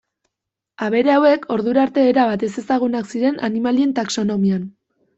Abere 0.85 1.13
hauek 1.17 1.45
ordura 1.57 1.83
arte 1.89 2.07
erabat 2.13 2.49
ezezagunak 2.49 3.13
ziren 3.15 3.41
animalien 3.53 3.97
taxonomian. 4.03 4.71